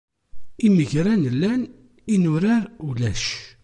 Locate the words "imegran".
0.67-1.21